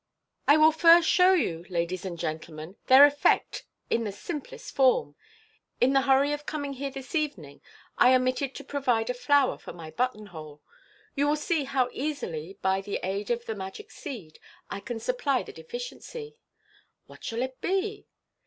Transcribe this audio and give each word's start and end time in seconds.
"I 0.47 0.57
will 0.57 0.71
first 0.71 1.07
show 1.07 1.33
you, 1.33 1.63
la 1.69 1.85
dies 1.85 2.05
and 2.05 2.17
gentlemen, 2.17 2.75
tbeir 2.87 3.07
effvct 3.15 3.61
in 3.91 4.03
the 4.03 4.11
simplest 4.11 4.73
form. 4.75 5.15
In 5.79 5.93
the 5.93 6.01
hurry 6.01 6.33
of 6.33 6.47
coming 6.47 6.73
here 6.73 6.89
this 6.89 7.13
evening, 7.13 7.61
I 7.99 8.15
omitted 8.15 8.55
to 8.55 8.63
pro 8.63 8.79
vide 8.79 9.11
a 9.11 9.13
flower 9.13 9.59
for 9.59 9.73
my 9.73 9.91
button 9.91 10.25
hole. 10.25 10.63
You 11.15 11.27
will 11.27 11.35
see 11.35 11.65
how 11.65 11.87
easily, 11.93 12.57
by 12.63 12.81
the 12.81 12.99
aid 13.03 13.29
of 13.29 13.45
the 13.45 13.53
magic 13.53 13.91
seed, 13.91 14.39
I 14.71 14.79
can 14.79 14.99
supply 14.99 15.43
the 15.43 15.53
deficiency. 15.53 16.35
What 17.05 17.23
shall 17.23 17.43
it 17.43 17.61
be? 17.61 18.07